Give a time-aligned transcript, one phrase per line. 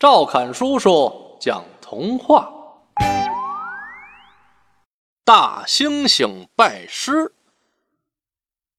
[0.00, 2.50] 赵侃叔叔讲童话：
[5.26, 7.34] 大猩猩拜师。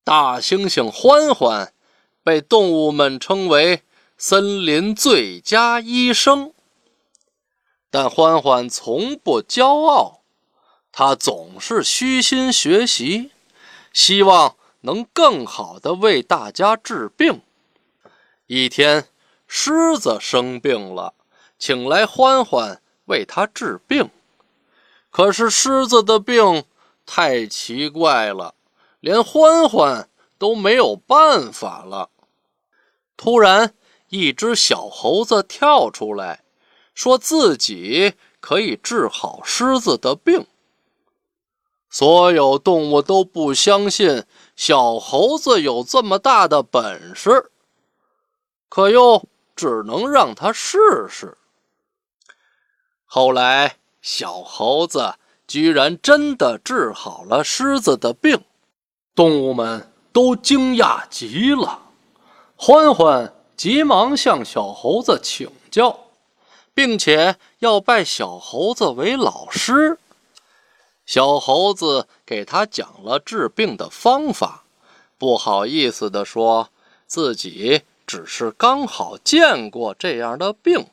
[0.04, 1.74] 大猩猩欢欢
[2.24, 3.84] 被动物们称为
[4.18, 6.54] 森林最佳医生，
[7.92, 10.22] 但欢欢从不骄傲，
[10.92, 13.30] 他总是虚心学习，
[13.94, 17.44] 希望能更好的为大家治病。
[18.48, 19.06] 一天。
[19.54, 21.14] 狮子生病了，
[21.60, 24.10] 请来欢欢为他治病。
[25.10, 26.64] 可是狮子的病
[27.06, 28.56] 太奇怪了，
[29.02, 32.10] 连欢欢都没有办法了。
[33.18, 33.74] 突然，
[34.08, 36.46] 一只小猴子跳出来，
[36.96, 40.48] 说自己可以治好狮子的病。
[41.90, 44.24] 所有动物都不相信
[44.56, 47.52] 小猴子有这么大的本事，
[48.70, 49.28] 可又。
[49.62, 51.38] 只能让他试试。
[53.06, 55.14] 后来，小猴子
[55.46, 58.44] 居然真的治好了狮子的病，
[59.14, 61.80] 动物们都惊讶极了。
[62.56, 66.08] 欢欢急忙向小猴子请教，
[66.74, 70.00] 并且要拜小猴子为老师。
[71.06, 74.64] 小猴子给他讲了治病的方法，
[75.20, 76.70] 不好意思地说
[77.06, 77.84] 自己。
[78.12, 80.88] 只是刚好见过这样的病。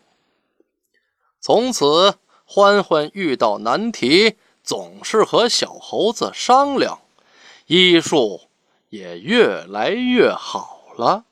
[1.40, 7.00] 从此，欢欢遇到难题总是和小猴子商量，
[7.66, 8.42] 医术
[8.90, 11.24] 也越来越好了。